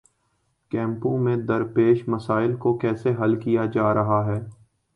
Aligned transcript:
کیمپوں 0.71 1.17
میں 1.17 1.35
درپیش 1.37 2.07
مسائل 2.07 2.55
کو 2.55 2.77
کیسے 2.77 3.13
حل 3.21 3.39
کیا 3.39 3.65
جا 3.65 3.93
رہا 3.93 4.25
ہے؟ 4.25 4.39